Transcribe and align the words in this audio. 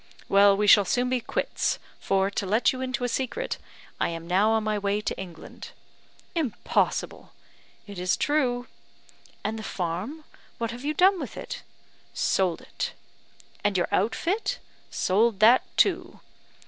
Well, 0.27 0.57
we 0.57 0.65
shall 0.65 0.83
soon 0.83 1.09
be 1.09 1.19
quits, 1.21 1.77
for, 1.99 2.31
to 2.31 2.47
let 2.47 2.73
you 2.73 2.81
into 2.81 3.03
a 3.03 3.07
secret, 3.07 3.59
I 3.99 4.09
am 4.09 4.25
now 4.25 4.49
on 4.49 4.63
my 4.63 4.79
way 4.79 4.99
to 4.99 5.15
England." 5.15 5.67
"Impossible!" 6.33 7.33
"It 7.85 7.99
is 7.99 8.17
true." 8.17 8.65
"And 9.43 9.59
the 9.59 9.63
farm 9.63 10.23
what 10.57 10.71
have 10.71 10.83
you 10.83 10.95
done 10.95 11.19
with 11.19 11.37
it?" 11.37 11.61
"Sold 12.15 12.61
it." 12.61 12.93
"And 13.63 13.77
your 13.77 13.89
outfit?" 13.91 14.57
"Sold 14.89 15.39
that 15.41 15.61
too." 15.77 16.19